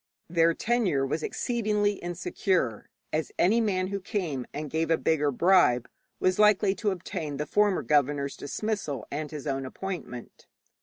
[0.27, 5.87] Their tenure was exceedingly insecure, as any man who came and gave a bigger bribe
[6.19, 10.47] was likely to obtain the former governor's dismissal and his own appointment.